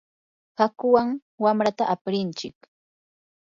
hakuwan 0.57 1.07
wamrata 1.43 1.83
aprinchik. 1.93 2.55